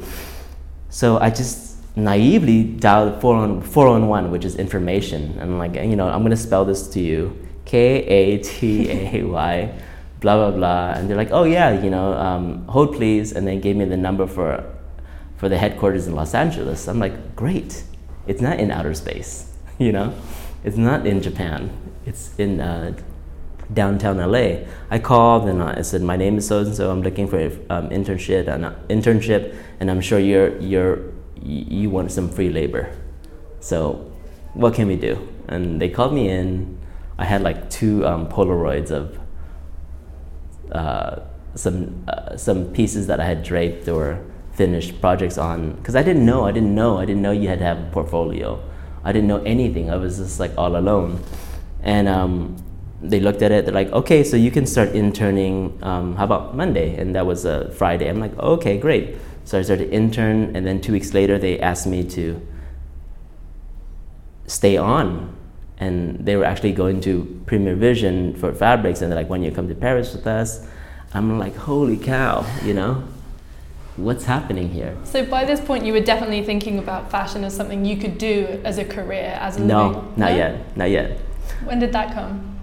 So 0.89 1.17
I 1.17 1.31
just 1.31 1.77
naively 1.95 2.63
dialed 2.63 3.19
401, 3.19 4.29
which 4.29 4.45
is 4.45 4.57
information. 4.57 5.31
And 5.39 5.41
I'm 5.41 5.57
like, 5.57 5.73
you 5.73 5.95
know, 5.95 6.07
I'm 6.07 6.21
gonna 6.21 6.37
spell 6.37 6.65
this 6.65 6.87
to 6.89 6.99
you 6.99 7.46
K 7.67 7.97
A 8.05 8.37
T 8.37 8.89
A 8.89 9.23
Y, 9.23 9.79
blah 10.21 10.35
blah 10.37 10.51
blah, 10.51 10.91
and 10.95 11.09
they're 11.09 11.17
like, 11.17 11.31
oh 11.31 11.43
yeah, 11.43 11.83
you 11.83 11.89
know, 11.89 12.13
um, 12.13 12.65
hold 12.67 12.95
please, 12.95 13.33
and 13.33 13.45
then 13.45 13.59
gave 13.59 13.75
me 13.75 13.83
the 13.83 13.97
number 13.97 14.25
for 14.25 14.63
for 15.35 15.49
the 15.49 15.57
headquarters 15.57 16.07
in 16.07 16.15
Los 16.15 16.33
Angeles. 16.33 16.87
I'm 16.87 16.97
like, 16.97 17.35
great, 17.35 17.83
it's 18.25 18.41
not 18.41 18.57
in 18.59 18.71
outer 18.71 18.93
space, 18.93 19.53
you 19.77 19.91
know, 19.91 20.13
it's 20.63 20.77
not 20.77 21.05
in 21.05 21.21
Japan, 21.21 21.69
it's 22.05 22.33
in 22.39 22.61
uh, 22.61 22.93
downtown 23.73 24.15
LA. 24.15 24.65
I 24.89 24.99
called 24.99 25.49
and 25.49 25.61
I 25.61 25.81
said, 25.81 26.01
my 26.01 26.15
name 26.15 26.37
is 26.37 26.47
so 26.47 26.59
and 26.59 26.73
so. 26.73 26.89
I'm 26.89 27.01
looking 27.01 27.27
for 27.27 27.37
an 27.37 27.65
um, 27.69 27.89
internship 27.89 28.47
and 28.47 28.63
uh, 28.63 28.75
internship, 28.87 29.53
and 29.81 29.91
I'm 29.91 29.99
sure 29.99 30.19
you're 30.19 30.57
you're 30.59 31.11
you 31.43 31.89
want 31.89 32.13
some 32.13 32.29
free 32.29 32.49
labor. 32.49 32.89
So, 33.59 34.09
what 34.53 34.73
can 34.73 34.87
we 34.87 34.95
do? 34.95 35.27
And 35.49 35.81
they 35.81 35.89
called 35.89 36.13
me 36.13 36.29
in 36.29 36.76
I 37.17 37.25
had 37.25 37.41
like 37.41 37.69
two 37.69 38.05
um, 38.05 38.27
Polaroids 38.29 38.91
of 38.91 39.19
uh, 40.71 41.21
some 41.55 42.05
uh, 42.07 42.37
some 42.37 42.65
pieces 42.73 43.07
that 43.07 43.19
I 43.19 43.25
had 43.25 43.43
draped 43.43 43.87
or 43.87 44.23
finished 44.53 44.99
projects 45.01 45.37
on 45.37 45.71
because 45.73 45.95
I 45.95 46.03
didn't 46.03 46.25
know, 46.25 46.45
I 46.45 46.51
didn't 46.51 46.75
know, 46.75 46.97
I 46.97 47.05
didn't 47.05 47.21
know 47.21 47.31
you 47.31 47.47
had 47.47 47.59
to 47.59 47.65
have 47.65 47.79
a 47.79 47.89
portfolio. 47.91 48.61
I 49.03 49.11
didn't 49.11 49.27
know 49.27 49.41
anything. 49.43 49.89
I 49.89 49.95
was 49.95 50.17
just 50.17 50.39
like 50.39 50.51
all 50.57 50.75
alone. 50.75 51.23
And 51.81 52.09
um, 52.09 52.57
they 53.01 53.19
looked 53.19 53.41
at 53.41 53.51
it, 53.51 53.65
they're 53.65 53.73
like, 53.73 53.91
okay, 53.91 54.23
so 54.23 54.35
you 54.35 54.51
can 54.51 54.65
start 54.65 54.89
interning, 54.89 55.77
um, 55.81 56.15
how 56.15 56.25
about 56.25 56.55
Monday? 56.55 56.97
And 56.97 57.15
that 57.15 57.25
was 57.25 57.45
a 57.45 57.71
Friday. 57.71 58.09
I'm 58.09 58.19
like, 58.19 58.37
okay, 58.37 58.77
great. 58.77 59.15
So 59.45 59.59
I 59.59 59.61
started 59.61 59.85
to 59.85 59.91
intern, 59.95 60.55
and 60.55 60.65
then 60.65 60.81
two 60.81 60.91
weeks 60.91 61.13
later, 61.13 61.37
they 61.37 61.59
asked 61.59 61.87
me 61.87 62.03
to 62.03 62.45
stay 64.47 64.75
on. 64.75 65.36
And 65.79 66.25
they 66.25 66.35
were 66.35 66.45
actually 66.45 66.71
going 66.71 67.01
to 67.01 67.41
Premier 67.45 67.75
Vision 67.75 68.35
for 68.35 68.53
fabrics, 68.53 69.01
and 69.01 69.11
they're 69.11 69.19
like, 69.19 69.29
when 69.29 69.43
you 69.43 69.51
come 69.51 69.67
to 69.67 69.75
Paris 69.75 70.13
with 70.13 70.25
us, 70.25 70.65
I'm 71.13 71.37
like, 71.37 71.55
holy 71.55 71.97
cow, 71.97 72.45
you 72.63 72.73
know? 72.73 73.03
What's 73.95 74.25
happening 74.25 74.69
here? 74.69 74.95
So 75.03 75.25
by 75.25 75.45
this 75.45 75.59
point, 75.59 75.85
you 75.85 75.93
were 75.93 76.01
definitely 76.01 76.43
thinking 76.43 76.77
about 76.77 77.09
fashion 77.09 77.43
as 77.43 77.55
something 77.55 77.83
you 77.83 77.97
could 77.97 78.17
do 78.17 78.61
as 78.63 78.77
a 78.77 78.85
career, 78.85 79.37
as 79.39 79.57
a 79.57 79.63
no, 79.63 79.87
living. 79.87 80.13
not 80.17 80.33
yet, 80.35 80.77
not 80.77 80.89
yet. 80.89 81.19
When 81.63 81.79
did 81.79 81.91
that 81.93 82.13
come? 82.13 82.59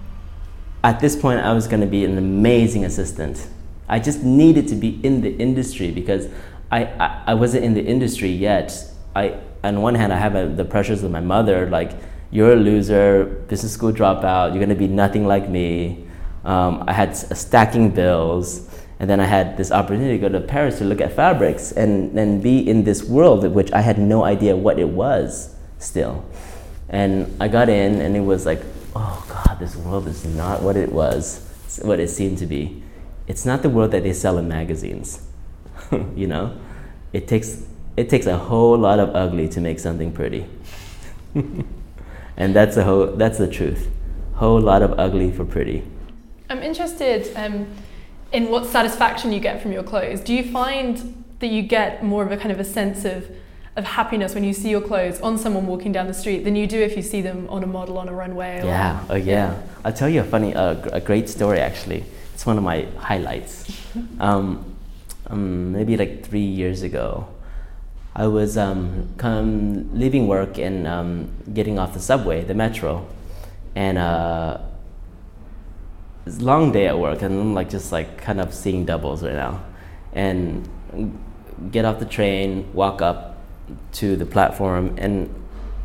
At 0.83 0.99
this 0.99 1.15
point, 1.15 1.39
I 1.41 1.51
was 1.53 1.67
going 1.67 1.81
to 1.81 1.87
be 1.87 2.05
an 2.05 2.17
amazing 2.17 2.85
assistant. 2.85 3.47
I 3.89 3.99
just 3.99 4.23
needed 4.23 4.67
to 4.69 4.75
be 4.75 4.99
in 5.03 5.21
the 5.21 5.35
industry 5.37 5.91
because 5.91 6.27
I, 6.71 6.85
I, 6.85 7.23
I 7.27 7.33
wasn't 7.33 7.65
in 7.65 7.73
the 7.73 7.83
industry 7.83 8.29
yet. 8.29 8.73
I, 9.15 9.39
on 9.63 9.81
one 9.81 9.95
hand, 9.95 10.13
I 10.13 10.17
have 10.17 10.35
a, 10.35 10.47
the 10.47 10.65
pressures 10.65 11.03
of 11.03 11.11
my 11.11 11.19
mother, 11.19 11.69
like, 11.69 11.91
you're 12.35 12.51
a 12.51 12.55
loser, 12.57 13.25
business 13.47 13.71
school 13.71 13.93
dropout, 13.93 14.53
you're 14.53 14.65
to 14.65 14.75
be 14.75 14.89
nothing 14.89 15.25
like 15.25 15.47
me. 15.49 16.05
Um, 16.43 16.83
I 16.85 16.91
had 16.91 17.15
stacking 17.15 17.91
bills, 17.91 18.69
and 18.99 19.09
then 19.09 19.21
I 19.21 19.25
had 19.25 19.55
this 19.55 19.71
opportunity 19.71 20.19
to 20.19 20.29
go 20.29 20.29
to 20.29 20.45
Paris 20.45 20.79
to 20.79 20.83
look 20.83 20.99
at 20.99 21.13
fabrics 21.13 21.71
and, 21.71 22.17
and 22.19 22.43
be 22.43 22.59
in 22.69 22.83
this 22.83 23.03
world, 23.05 23.47
which 23.47 23.71
I 23.71 23.79
had 23.79 23.97
no 23.97 24.25
idea 24.25 24.53
what 24.55 24.79
it 24.79 24.89
was 24.89 25.55
still. 25.79 26.25
And 26.89 27.35
I 27.41 27.47
got 27.47 27.69
in, 27.69 28.01
and 28.01 28.17
it 28.17 28.19
was 28.19 28.45
like, 28.45 28.61
oh 28.95 29.25
God, 29.29 29.57
this 29.59 29.77
world 29.77 30.05
is 30.07 30.25
not 30.25 30.61
what 30.61 30.75
it 30.75 30.91
was, 30.91 31.39
what 31.83 32.01
it 32.01 32.09
seemed 32.09 32.37
to 32.39 32.45
be. 32.45 32.83
It's 33.27 33.45
not 33.45 33.61
the 33.61 33.69
world 33.69 33.91
that 33.91 34.03
they 34.03 34.13
sell 34.13 34.37
in 34.37 34.49
magazines. 34.49 35.25
you 36.15 36.27
know, 36.27 36.57
it 37.13 37.29
takes 37.29 37.63
it 37.95 38.09
takes 38.09 38.25
a 38.25 38.37
whole 38.37 38.77
lot 38.77 38.99
of 38.99 39.15
ugly 39.15 39.47
to 39.47 39.61
make 39.61 39.79
something 39.79 40.11
pretty, 40.11 40.45
and 42.37 42.55
that's 42.55 42.75
the 42.75 42.83
whole 42.83 43.07
that's 43.07 43.37
the 43.37 43.47
truth. 43.47 43.89
Whole 44.35 44.59
lot 44.59 44.81
of 44.81 44.99
ugly 44.99 45.31
for 45.31 45.45
pretty. 45.45 45.83
I'm 46.49 46.61
interested 46.61 47.31
um, 47.35 47.67
in 48.31 48.49
what 48.49 48.65
satisfaction 48.65 49.31
you 49.31 49.39
get 49.39 49.61
from 49.61 49.71
your 49.71 49.83
clothes. 49.83 50.19
Do 50.21 50.33
you 50.33 50.43
find 50.51 51.23
that 51.39 51.47
you 51.47 51.61
get 51.61 52.03
more 52.03 52.23
of 52.23 52.31
a 52.31 52.37
kind 52.37 52.51
of 52.51 52.59
a 52.59 52.63
sense 52.63 53.05
of, 53.05 53.29
of 53.75 53.83
happiness 53.83 54.33
when 54.35 54.43
you 54.43 54.53
see 54.53 54.69
your 54.69 54.81
clothes 54.81 55.19
on 55.21 55.37
someone 55.37 55.65
walking 55.67 55.91
down 55.91 56.07
the 56.07 56.13
street 56.13 56.43
than 56.43 56.55
you 56.55 56.67
do 56.67 56.79
if 56.79 56.95
you 56.95 57.01
see 57.01 57.21
them 57.21 57.47
on 57.49 57.63
a 57.63 57.67
model 57.67 57.97
on 57.97 58.09
a 58.09 58.13
runway? 58.13 58.61
Or, 58.61 58.65
Yeah, 58.65 59.03
oh 59.09 59.15
yeah. 59.15 59.61
I'll 59.83 59.93
tell 59.93 60.09
you 60.09 60.21
a 60.21 60.23
funny, 60.23 60.53
uh, 60.53 60.75
a 60.91 61.01
great 61.01 61.29
story 61.29 61.59
actually. 61.59 62.05
It's 62.33 62.45
one 62.45 62.57
of 62.57 62.63
my 62.63 62.87
highlights. 62.97 63.71
Um, 64.19 64.75
um, 65.27 65.71
maybe 65.71 65.95
like 65.95 66.25
three 66.25 66.41
years 66.41 66.81
ago, 66.81 67.27
I 68.15 68.27
was 68.27 68.57
um, 68.57 69.13
come 69.17 69.89
leaving 69.93 70.27
work 70.27 70.57
and 70.57 70.87
um, 70.87 71.31
getting 71.53 71.77
off 71.77 71.93
the 71.93 71.99
subway, 71.99 72.45
the 72.45 72.53
metro, 72.53 73.05
and 73.75 73.97
uh, 73.97 74.59
it's 76.25 76.39
a 76.39 76.43
long 76.43 76.71
day 76.71 76.87
at 76.87 76.97
work, 76.97 77.21
and 77.21 77.37
I'm 77.37 77.53
like 77.53 77.69
just 77.69 77.91
like 77.91 78.17
kind 78.17 78.39
of 78.39 78.53
seeing 78.53 78.85
doubles 78.85 79.21
right 79.21 79.33
now, 79.33 79.63
and 80.13 80.69
get 81.71 81.83
off 81.83 81.99
the 81.99 82.05
train, 82.05 82.71
walk 82.73 83.01
up 83.01 83.37
to 83.93 84.15
the 84.15 84.25
platform, 84.25 84.95
and 84.97 85.29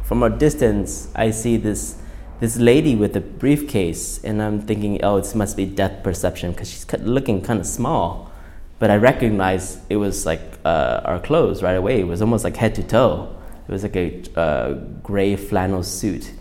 from 0.05 0.23
a 0.23 0.31
distance, 0.31 1.09
I 1.17 1.33
see 1.33 1.57
this 1.57 1.97
this 2.39 2.57
lady 2.57 2.95
with 2.95 3.17
a 3.17 3.21
briefcase, 3.21 4.23
and 4.23 4.41
I'm 4.41 4.61
thinking, 4.61 5.03
oh, 5.03 5.19
this 5.19 5.35
must 5.35 5.57
be 5.57 5.67
depth 5.67 6.05
perception 6.05 6.53
because 6.53 6.71
she's 6.71 6.91
looking 7.01 7.43
kind 7.43 7.59
of 7.59 7.67
small. 7.67 8.31
But 8.79 8.91
I 8.91 8.97
recognized 8.97 9.81
it 9.91 9.97
was 9.97 10.25
like 10.25 10.50
uh, 10.65 11.03
our 11.05 11.21
clothes 11.21 11.63
right 11.63 11.77
away. 11.77 12.01
It 12.01 12.07
was 12.07 12.21
almost 12.21 12.45
like 12.45 12.57
head 12.57 12.75
to 12.77 12.83
toe. 12.83 13.35
It 13.69 13.73
was 13.73 13.83
like 13.83 13.97
a 13.97 14.23
uh, 14.37 14.73
gray 15.03 15.37
flannel 15.37 15.83
suit. 15.83 16.33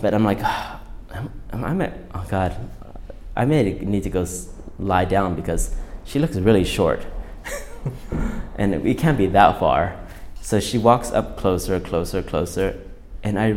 But 0.00 0.14
I'm 0.14 0.24
like, 0.24 0.42
I'm. 1.12 1.30
I 1.52 1.72
may, 1.72 1.92
oh 2.14 2.24
God, 2.28 2.56
I 3.36 3.44
may 3.44 3.72
need 3.80 4.04
to 4.04 4.10
go 4.10 4.24
lie 4.78 5.04
down 5.04 5.34
because 5.34 5.74
she 6.04 6.18
looks 6.18 6.36
really 6.36 6.64
short. 6.64 7.04
and 8.56 8.82
we 8.82 8.94
can't 8.94 9.18
be 9.18 9.26
that 9.26 9.58
far. 9.58 9.98
So 10.40 10.60
she 10.60 10.78
walks 10.78 11.10
up 11.10 11.36
closer, 11.36 11.78
closer, 11.80 12.22
closer, 12.22 12.80
and 13.22 13.38
I, 13.38 13.56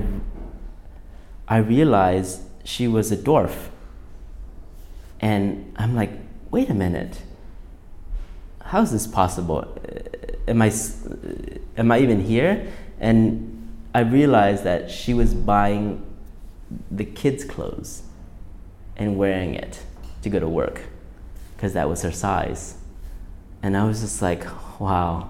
I 1.48 1.58
realized 1.58 2.42
she 2.64 2.88
was 2.88 3.12
a 3.12 3.18
dwarf. 3.18 3.70
And 5.20 5.74
I'm 5.78 5.96
like, 5.96 6.12
wait 6.52 6.70
a 6.70 6.74
minute. 6.74 7.22
How 8.74 8.82
is 8.82 8.92
this 8.92 9.06
possible? 9.06 9.60
Uh, 9.60 10.00
Am 10.48 10.60
I, 10.64 10.70
uh, 10.70 11.58
am 11.78 11.92
I 11.92 12.00
even 12.00 12.26
here? 12.26 12.74
And 13.00 13.72
I 13.94 14.00
realized 14.00 14.64
that 14.64 14.90
she 14.90 15.14
was 15.14 15.36
buying 15.36 16.04
the 16.90 17.06
kids' 17.06 17.46
clothes 17.46 18.02
and 18.98 19.16
wearing 19.16 19.54
it 19.54 19.84
to 20.24 20.30
go 20.32 20.40
to 20.40 20.50
work 20.50 20.82
because 21.56 21.74
that 21.74 21.88
was 21.88 22.02
her 22.02 22.12
size. 22.12 22.76
And 23.62 23.78
I 23.78 23.86
was 23.86 24.02
just 24.02 24.24
like, 24.24 24.44
wow, 24.80 25.30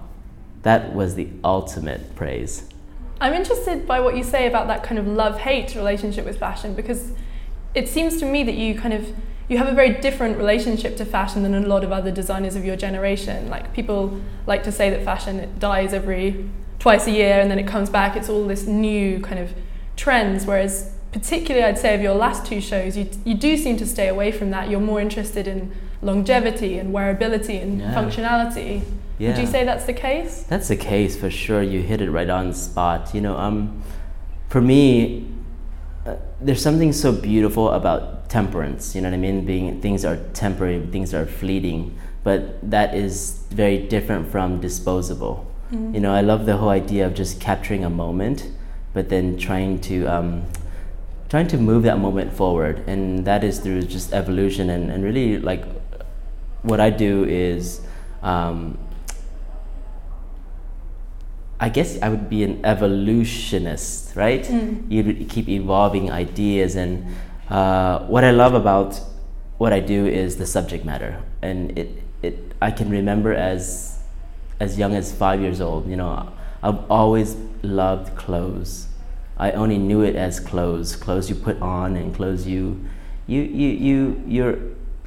that 0.62 0.94
was 0.94 1.14
the 1.14 1.28
ultimate 1.44 2.16
praise. 2.16 2.66
I'm 3.20 3.34
interested 3.34 3.86
by 3.86 4.00
what 4.00 4.16
you 4.16 4.24
say 4.24 4.46
about 4.46 4.68
that 4.68 4.82
kind 4.82 4.98
of 4.98 5.06
love-hate 5.06 5.74
relationship 5.74 6.24
with 6.24 6.38
fashion 6.38 6.72
because 6.72 7.12
it 7.74 7.90
seems 7.90 8.16
to 8.20 8.24
me 8.24 8.42
that 8.42 8.54
you 8.54 8.74
kind 8.74 8.94
of 8.94 9.14
you 9.48 9.58
have 9.58 9.68
a 9.68 9.72
very 9.74 9.90
different 10.00 10.36
relationship 10.38 10.96
to 10.96 11.04
fashion 11.04 11.42
than 11.42 11.54
a 11.54 11.60
lot 11.60 11.84
of 11.84 11.92
other 11.92 12.10
designers 12.10 12.56
of 12.56 12.64
your 12.64 12.76
generation. 12.76 13.48
Like 13.50 13.72
people 13.74 14.20
like 14.46 14.62
to 14.64 14.72
say 14.72 14.90
that 14.90 15.04
fashion 15.04 15.38
it 15.38 15.58
dies 15.58 15.92
every 15.92 16.48
twice 16.78 17.06
a 17.06 17.10
year 17.10 17.40
and 17.40 17.50
then 17.50 17.58
it 17.58 17.66
comes 17.66 17.90
back. 17.90 18.16
It's 18.16 18.28
all 18.28 18.46
this 18.46 18.66
new 18.66 19.20
kind 19.20 19.38
of 19.38 19.52
trends. 19.96 20.46
Whereas 20.46 20.92
particularly 21.12 21.64
I'd 21.66 21.78
say 21.78 21.94
of 21.94 22.00
your 22.00 22.14
last 22.14 22.46
two 22.46 22.60
shows, 22.60 22.96
you 22.96 23.08
you 23.24 23.34
do 23.34 23.56
seem 23.56 23.76
to 23.76 23.86
stay 23.86 24.08
away 24.08 24.32
from 24.32 24.50
that. 24.50 24.70
You're 24.70 24.80
more 24.80 25.00
interested 25.00 25.46
in 25.46 25.72
longevity 26.02 26.78
and 26.78 26.94
wearability 26.94 27.62
and 27.62 27.80
Yeah. 27.80 27.94
functionality. 27.94 28.82
Would 29.20 29.38
you 29.38 29.46
say 29.46 29.64
that's 29.64 29.84
the 29.84 29.92
case? 29.92 30.44
That's 30.48 30.68
the 30.68 30.76
case 30.76 31.16
for 31.16 31.30
sure. 31.30 31.62
You 31.62 31.80
hit 31.80 32.00
it 32.00 32.10
right 32.10 32.28
on 32.28 32.48
the 32.48 32.54
spot. 32.54 33.14
You 33.14 33.20
know, 33.20 33.36
um, 33.36 33.82
for 34.48 34.60
me, 34.60 35.26
uh, 36.04 36.16
there's 36.40 36.60
something 36.60 36.92
so 36.92 37.12
beautiful 37.12 37.70
about 37.70 38.13
temperance. 38.28 38.94
You 38.94 39.02
know 39.02 39.08
what 39.08 39.14
I 39.14 39.18
mean? 39.18 39.44
Being 39.44 39.80
things 39.80 40.04
are 40.04 40.16
temporary, 40.32 40.84
things 40.86 41.12
are 41.14 41.26
fleeting, 41.26 41.98
but 42.22 42.70
that 42.70 42.94
is 42.94 43.44
very 43.50 43.78
different 43.78 44.30
from 44.30 44.60
disposable. 44.60 45.50
You 45.92 46.00
know, 46.00 46.14
I 46.14 46.20
love 46.20 46.46
the 46.46 46.56
whole 46.56 46.68
idea 46.68 47.04
of 47.04 47.14
just 47.14 47.40
capturing 47.40 47.84
a 47.84 47.90
moment, 47.90 48.48
but 48.92 49.08
then 49.08 49.36
trying 49.36 49.80
to 49.80 50.06
um, 50.06 50.44
trying 51.28 51.48
to 51.48 51.56
move 51.56 51.82
that 51.82 51.98
moment 51.98 52.32
forward, 52.32 52.84
and 52.86 53.24
that 53.24 53.42
is 53.42 53.58
through 53.58 53.82
just 53.82 54.12
evolution 54.12 54.70
and, 54.70 54.90
and 54.90 55.02
really 55.02 55.38
like 55.38 55.64
what 56.62 56.80
I 56.80 56.90
do 56.90 57.24
is. 57.24 57.80
Um, 58.22 58.78
I 61.58 61.68
guess 61.70 62.00
I 62.02 62.08
would 62.08 62.28
be 62.28 62.44
an 62.44 62.64
evolutionist, 62.64 64.16
right? 64.16 64.44
Mm. 64.44 64.90
You 64.90 65.24
keep 65.24 65.48
evolving 65.48 66.10
ideas, 66.10 66.76
and 66.76 67.06
uh, 67.48 68.00
what 68.06 68.24
I 68.24 68.30
love 68.30 68.54
about 68.54 69.00
what 69.58 69.72
I 69.72 69.80
do 69.80 70.06
is 70.06 70.36
the 70.36 70.46
subject 70.46 70.84
matter, 70.84 71.22
and 71.42 71.76
it, 71.78 72.02
it 72.22 72.52
I 72.60 72.70
can 72.70 72.90
remember 72.90 73.32
as 73.32 74.02
as 74.60 74.78
young 74.78 74.94
as 74.94 75.12
five 75.12 75.40
years 75.40 75.60
old. 75.60 75.88
You 75.88 75.96
know, 75.96 76.32
I've 76.62 76.90
always 76.90 77.36
loved 77.62 78.16
clothes. 78.16 78.88
I 79.36 79.52
only 79.52 79.78
knew 79.78 80.02
it 80.02 80.16
as 80.16 80.40
clothes, 80.40 80.96
clothes 80.96 81.28
you 81.28 81.36
put 81.36 81.60
on, 81.60 81.96
and 81.96 82.14
clothes 82.14 82.46
you 82.46 82.84
you 83.26 83.42
you 83.42 83.68
you 83.68 84.24
your 84.26 84.58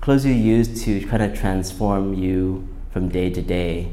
clothes 0.01 0.25
you 0.25 0.33
use 0.33 0.83
to 0.85 1.01
kind 1.07 1.23
of 1.23 1.37
transform 1.37 2.13
you 2.13 2.67
from 2.91 3.09
day 3.09 3.29
to 3.29 3.41
day, 3.41 3.91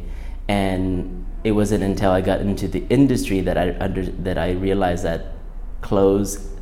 and 0.48 1.24
it 1.44 1.52
wasn't 1.52 1.82
until 1.84 2.10
I 2.10 2.20
got 2.20 2.40
into 2.40 2.68
the 2.68 2.84
industry 2.88 3.40
that 3.40 3.58
I 3.58 3.76
under, 3.78 4.02
that 4.02 4.38
I 4.38 4.52
realized 4.52 5.04
that 5.04 5.26
clothes 5.82 6.36
th- 6.36 6.53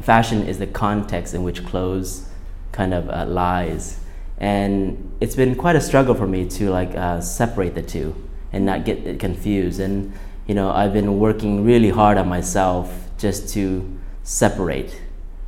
fashion 0.00 0.46
is 0.46 0.58
the 0.58 0.66
context 0.66 1.34
in 1.34 1.42
which 1.42 1.64
clothes 1.64 2.28
kind 2.72 2.94
of 2.94 3.08
uh, 3.10 3.26
lies. 3.26 4.00
And 4.38 5.14
it's 5.20 5.36
been 5.36 5.54
quite 5.54 5.76
a 5.76 5.80
struggle 5.80 6.14
for 6.14 6.26
me 6.26 6.48
to 6.48 6.70
like 6.70 6.94
uh, 6.94 7.20
separate 7.20 7.74
the 7.74 7.82
two 7.82 8.14
and 8.52 8.64
not 8.64 8.84
get 8.84 8.98
it 9.06 9.20
confused. 9.20 9.80
And 9.80 10.12
you 10.50 10.54
know 10.54 10.72
i've 10.72 10.92
been 10.92 11.20
working 11.20 11.64
really 11.64 11.90
hard 11.90 12.18
on 12.18 12.28
myself 12.28 13.08
just 13.18 13.48
to 13.54 13.98
separate 14.24 15.00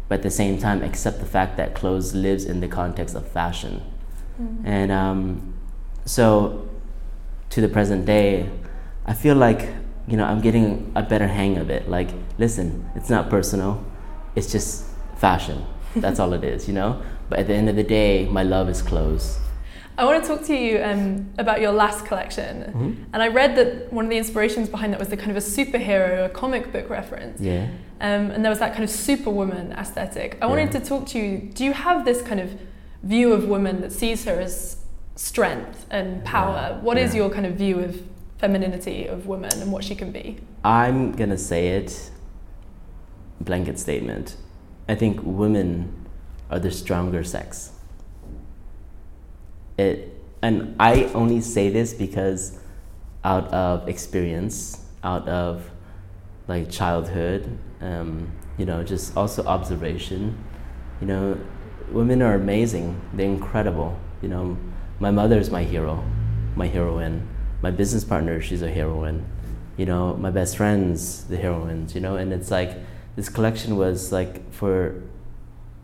but 0.09 0.21
at 0.21 0.23
the 0.23 0.31
same 0.31 0.59
time 0.59 0.81
accept 0.83 1.19
the 1.19 1.27
fact 1.27 1.57
that 1.57 1.75
clothes 1.75 2.15
lives 2.15 2.45
in 2.45 2.61
the 2.61 2.69
context 2.69 3.15
of 3.15 3.27
fashion. 3.27 3.83
And 4.63 4.93
um, 4.93 5.55
so 6.05 6.69
to 7.49 7.63
the 7.63 7.69
present 7.69 8.05
day, 8.05 8.51
I 9.07 9.15
feel 9.15 9.37
like 9.37 9.71
you 10.09 10.16
know 10.16 10.25
I'm 10.25 10.40
getting 10.40 10.92
a 10.94 11.02
better 11.02 11.26
hang 11.26 11.59
of 11.59 11.71
it. 11.71 11.88
Like, 11.88 12.11
listen, 12.38 12.90
it's 12.94 13.11
not 13.11 13.30
personal; 13.30 13.85
it's 14.37 14.50
just 14.52 14.85
fashion. 15.16 15.64
That's 15.97 16.18
all 16.18 16.32
it 16.32 16.44
is, 16.44 16.66
you 16.68 16.75
know. 16.75 17.02
But 17.28 17.40
at 17.40 17.47
the 17.47 17.54
end 17.54 17.68
of 17.68 17.76
the 17.76 17.82
day, 17.85 18.26
my 18.26 18.42
love 18.42 18.68
is 18.68 18.82
clothes. 18.82 19.38
I 19.99 20.04
want 20.06 20.23
to 20.23 20.28
talk 20.28 20.42
to 20.47 20.54
you 20.56 20.82
um, 20.82 21.30
about 21.37 21.61
your 21.61 21.71
last 21.73 22.06
collection. 22.06 22.62
Mm-hmm. 22.62 23.02
And 23.12 23.23
I 23.23 23.28
read 23.28 23.56
that 23.56 23.92
one 23.92 24.06
of 24.06 24.11
the 24.11 24.16
inspirations 24.16 24.68
behind 24.71 24.92
that 24.94 24.99
was 24.99 25.09
the 25.09 25.18
kind 25.18 25.30
of 25.30 25.37
a 25.37 25.40
superhero, 25.40 26.25
a 26.25 26.28
comic 26.30 26.73
book 26.73 26.88
reference. 26.88 27.40
Yeah. 27.40 27.68
Um, 28.00 28.30
and 28.30 28.42
there 28.44 28.49
was 28.50 28.59
that 28.59 28.73
kind 28.73 28.85
of 28.85 28.90
superwoman 28.90 29.73
aesthetic. 29.73 30.38
I 30.40 30.47
wanted 30.47 30.73
to 30.73 30.80
talk 30.80 31.06
to 31.09 31.18
you. 31.18 31.38
Do 31.52 31.62
you 31.64 31.75
have 31.75 32.04
this 32.06 32.23
kind 32.23 32.40
of 32.40 32.59
view 33.02 33.32
of 33.35 33.47
woman 33.47 33.82
that 33.82 33.92
sees 33.92 34.25
her 34.25 34.40
as 34.40 34.78
strength 35.14 35.87
and 35.90 36.25
power? 36.25 36.71
Yeah. 36.73 36.80
What 36.80 36.97
is 36.97 37.14
Yeah. 37.14 37.21
your 37.23 37.30
kind 37.30 37.44
of 37.47 37.54
view 37.54 37.78
of 37.80 38.00
femininity 38.43 39.07
of 39.07 39.29
women 39.29 39.53
and 39.61 39.71
what 39.71 39.85
she 39.85 39.95
can 39.95 40.11
be? 40.11 40.37
I'm 40.65 41.13
gonna 41.13 41.39
say 41.39 41.69
it. 41.79 42.11
Blanket 43.41 43.79
statement. 43.79 44.37
I 44.89 44.97
think 44.97 45.21
women 45.23 46.07
are 46.51 46.59
the 46.59 46.73
stronger 46.73 47.23
sex. 47.23 47.71
It, 49.79 50.21
and 50.43 50.75
I 50.81 51.05
only 51.15 51.41
say 51.41 51.71
this 51.71 51.95
because 51.95 52.59
out 53.23 53.47
of 53.55 53.89
experience, 53.89 54.85
out 55.05 55.29
of 55.29 55.71
like 56.49 56.69
childhood, 56.69 57.47
um, 57.81 58.33
you 58.59 58.67
know, 58.67 58.83
just 58.83 59.17
also 59.17 59.45
observation. 59.45 60.37
You 61.01 61.07
know, 61.07 61.39
women 61.93 62.21
are 62.23 62.35
amazing. 62.35 63.01
They're 63.15 63.27
incredible. 63.27 63.97
You 64.21 64.31
know, 64.31 64.59
my 64.99 65.13
mother 65.13 65.39
is 65.39 65.49
my 65.51 65.63
hero, 65.63 66.05
my 66.57 66.67
heroine. 66.67 67.29
My 67.62 67.71
business 67.71 68.04
partner, 68.04 68.40
she's 68.40 68.62
a 68.62 68.71
heroine. 68.71 69.25
You 69.76 69.87
know, 69.87 70.14
my 70.14 70.31
best 70.31 70.57
friends, 70.57 71.25
the 71.25 71.37
heroines. 71.37 71.95
You 71.95 72.00
know, 72.00 72.16
and 72.16 72.33
it's 72.33 72.50
like 72.50 72.76
this 73.16 73.28
collection 73.28 73.76
was 73.76 74.12
like 74.12 74.52
for 74.52 75.00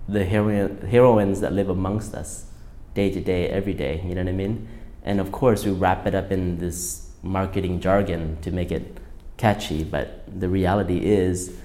the 0.08 0.24
heroine, 0.24 0.86
heroines 0.88 1.40
that 1.40 1.52
live 1.52 1.68
amongst 1.68 2.14
us, 2.14 2.46
day 2.94 3.10
to 3.10 3.20
day, 3.20 3.48
every 3.48 3.74
day. 3.74 4.02
You 4.04 4.14
know 4.14 4.22
what 4.22 4.30
I 4.30 4.32
mean? 4.32 4.68
And 5.04 5.20
of 5.20 5.30
course, 5.30 5.64
we 5.64 5.70
wrap 5.70 6.06
it 6.06 6.14
up 6.14 6.32
in 6.32 6.58
this 6.58 7.12
marketing 7.22 7.80
jargon 7.80 8.38
to 8.42 8.50
make 8.50 8.72
it 8.72 8.98
catchy. 9.36 9.84
But 9.84 10.24
the 10.40 10.48
reality 10.48 11.04
is, 11.04 11.56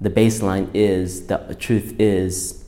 the 0.00 0.10
baseline 0.10 0.70
is 0.74 1.26
the 1.26 1.56
truth 1.58 1.98
is, 1.98 2.64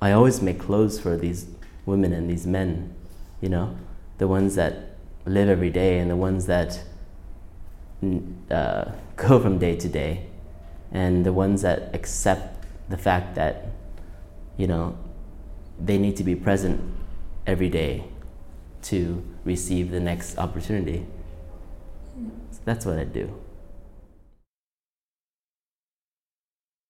I 0.00 0.12
always 0.12 0.42
make 0.42 0.58
clothes 0.58 1.00
for 1.00 1.16
these 1.16 1.46
women 1.86 2.12
and 2.12 2.28
these 2.28 2.46
men. 2.46 2.94
You 3.40 3.48
know, 3.48 3.76
the 4.18 4.28
ones 4.28 4.54
that 4.56 4.91
live 5.24 5.48
every 5.48 5.70
day 5.70 5.98
and 5.98 6.10
the 6.10 6.16
ones 6.16 6.46
that 6.46 6.82
uh, 8.50 8.84
go 9.16 9.40
from 9.40 9.58
day 9.58 9.76
to 9.76 9.88
day, 9.88 10.26
and 10.90 11.24
the 11.24 11.32
ones 11.32 11.62
that 11.62 11.94
accept 11.94 12.64
the 12.88 12.98
fact 12.98 13.34
that 13.34 13.66
you 14.56 14.66
know 14.66 14.96
they 15.78 15.98
need 15.98 16.16
to 16.16 16.24
be 16.24 16.34
present 16.34 16.80
every 17.46 17.68
day 17.68 18.04
to 18.82 19.22
receive 19.44 19.90
the 19.90 20.00
next 20.00 20.38
opportunity. 20.38 21.06
So 22.50 22.60
that's 22.64 22.84
what 22.84 22.98
I 22.98 23.04
do. 23.04 23.41